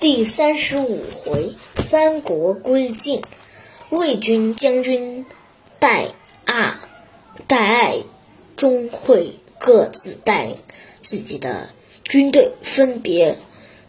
[0.00, 3.20] 第三十五回，三国归晋，
[3.90, 5.26] 魏军将军
[5.80, 6.12] 戴
[6.44, 6.78] 阿、
[7.48, 7.96] 戴爱、
[8.54, 10.56] 钟会各自带领
[11.00, 11.70] 自己的
[12.04, 13.36] 军队，分别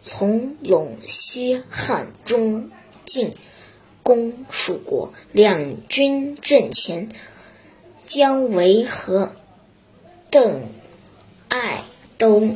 [0.00, 2.70] 从陇西汉中
[3.04, 3.34] 进
[4.04, 5.12] 攻蜀国。
[5.32, 7.08] 两军阵前，
[8.04, 9.32] 姜维和
[10.30, 10.68] 邓
[11.48, 11.82] 艾
[12.16, 12.54] 都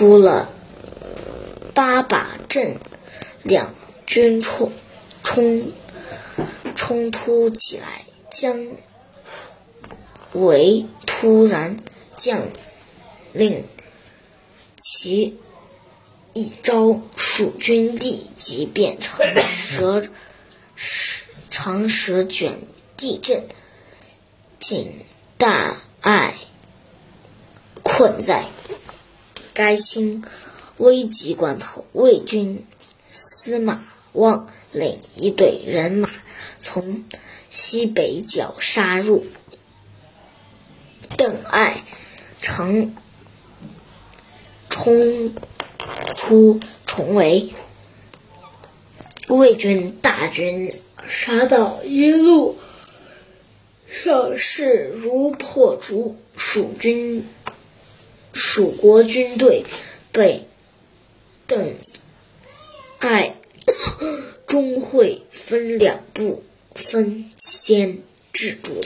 [0.00, 0.48] 出了
[1.74, 2.78] 八把阵，
[3.42, 3.74] 两
[4.06, 4.72] 军冲
[5.22, 5.70] 冲
[6.74, 8.06] 冲突起来。
[8.30, 8.66] 姜
[10.32, 11.76] 维突然
[12.16, 12.40] 将
[13.34, 13.62] 令
[14.78, 15.38] 其
[16.32, 19.22] 一招，蜀军立即变成
[19.54, 20.02] 蛇
[21.50, 22.58] 长蛇卷
[22.96, 23.44] 地阵，
[24.58, 25.04] 仅
[25.36, 26.32] 大爱
[27.82, 28.46] 困在。
[29.54, 30.24] 该兴
[30.76, 32.64] 危急关头，魏军
[33.10, 33.82] 司马
[34.12, 36.08] 望领一队人马
[36.60, 37.04] 从
[37.50, 39.24] 西北角杀入，
[41.16, 41.84] 邓艾
[42.40, 42.94] 乘
[44.68, 45.34] 冲
[46.16, 47.52] 出重围，
[49.28, 50.72] 魏军大军
[51.08, 52.56] 杀到一路
[53.88, 57.26] 上势如破竹，蜀军。
[58.52, 59.64] 蜀国军队
[60.10, 60.44] 被
[61.46, 61.76] 邓
[62.98, 63.36] 艾、
[64.44, 66.42] 钟会分两部
[66.74, 68.82] 分先制住，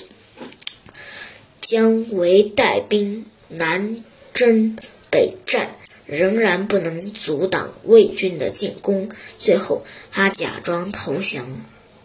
[1.62, 4.04] 姜维带兵南
[4.34, 4.76] 征
[5.10, 9.08] 北战，仍然不能阻挡魏军的进攻。
[9.38, 11.46] 最后，他假装投降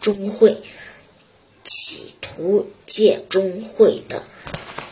[0.00, 0.56] 钟会，
[1.64, 4.24] 企图借钟会的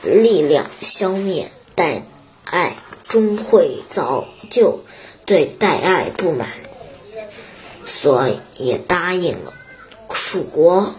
[0.05, 2.03] 力量消灭戴。
[2.51, 4.85] 爱钟会早就
[5.25, 6.49] 对戴爱不满，
[7.85, 9.53] 所以答应了。
[10.15, 10.95] 蜀国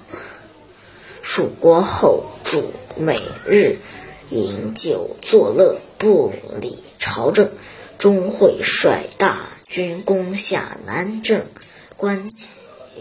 [1.22, 3.78] 蜀国后主每日
[4.30, 7.50] 饮酒作乐，不理朝政。
[7.98, 11.46] 钟会率大军攻下南郑、
[11.98, 12.30] 关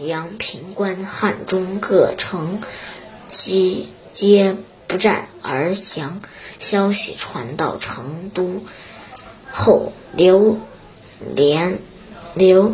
[0.01, 2.61] 阳平关、汉中各城，
[3.29, 4.57] 击皆。
[4.89, 6.19] 不战而降，
[6.57, 8.63] 消息传到成都
[9.51, 10.57] 后，刘
[11.35, 11.77] 连、
[12.33, 12.73] 刘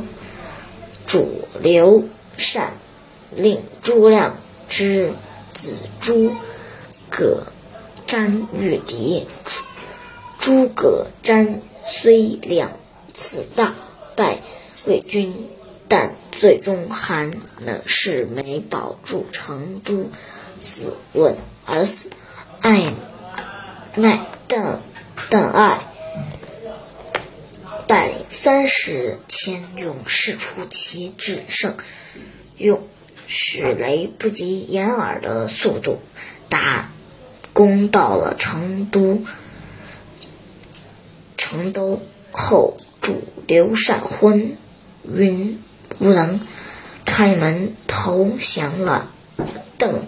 [1.06, 2.72] 主刘禅
[3.36, 4.38] 令诸葛亮
[4.70, 5.12] 之
[5.54, 6.34] 子诸
[7.10, 7.44] 葛
[8.08, 9.28] 瞻御敌。
[10.40, 12.72] 诸葛瞻虽两
[13.14, 13.74] 次大
[14.16, 14.40] 败
[14.86, 15.50] 魏军，
[15.90, 20.10] 但最终还能是没保住成都。
[20.64, 22.12] 子问而死，
[22.62, 22.94] 爱
[23.96, 24.80] 爱邓
[25.30, 25.80] 邓艾
[27.88, 31.76] 带领三十千勇士出奇制胜，
[32.58, 32.82] 用
[33.28, 36.00] 许雷不及掩耳的速度
[36.50, 36.92] 打
[37.54, 39.24] 攻到了成都。
[41.38, 42.02] 成都
[42.32, 44.58] 后，主刘禅昏
[45.14, 45.62] 晕，
[46.00, 46.40] 不能
[47.06, 49.12] 开门投降了
[49.78, 50.06] 邓。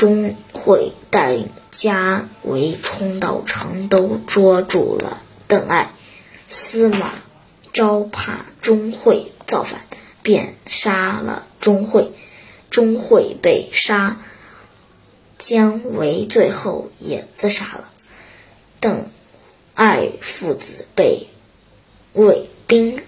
[0.00, 5.90] 钟会带领家围冲到成都，捉住了邓艾。
[6.48, 7.12] 司马
[7.74, 9.82] 昭怕钟会造反，
[10.22, 12.12] 便杀了钟会。
[12.70, 14.16] 钟会被杀，
[15.38, 17.90] 姜维最后也自杀了。
[18.80, 19.10] 邓
[19.74, 21.26] 艾父子被
[22.14, 23.02] 魏兵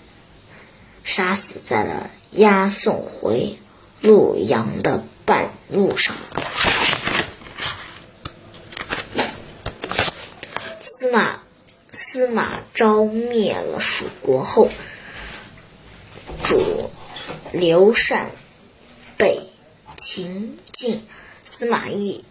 [1.03, 3.59] 杀死在了押送回
[4.03, 5.03] 洛阳的。
[5.25, 6.17] 半路上，
[10.81, 11.43] 司马
[11.93, 14.69] 司马昭灭了蜀国后，
[16.43, 16.91] 主
[17.53, 18.31] 刘禅
[19.17, 19.51] 北
[19.97, 21.07] 秦晋。
[21.45, 22.25] 司马懿、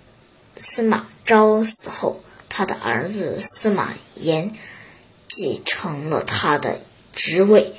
[0.58, 4.54] 司马昭死后，他的儿子司马炎
[5.28, 6.82] 继承了他的
[7.14, 7.74] 职位，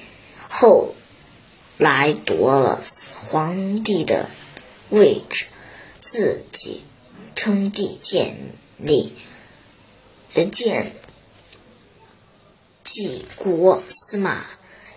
[0.48, 0.94] 后
[1.76, 2.80] 来夺了
[3.18, 4.30] 皇帝的。
[4.90, 5.46] 位置，
[6.02, 6.84] 自己
[7.34, 8.36] 称帝，建
[8.76, 9.14] 立
[10.50, 10.92] 建
[12.84, 13.82] 晋国。
[13.88, 14.44] 司马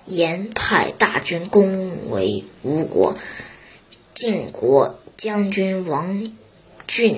[0.05, 3.17] 炎派大军攻围吴国，
[4.13, 6.33] 晋国将军王
[6.87, 7.17] 浚、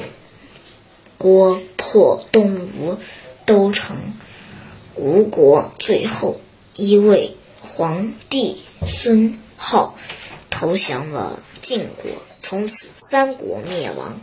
[1.17, 2.97] 国破东吴
[3.45, 3.97] 都城，
[4.95, 6.39] 吴国最后
[6.75, 9.93] 一位皇帝孙皓
[10.51, 12.11] 投降了晋国。
[12.41, 14.21] 从此，三国灭亡。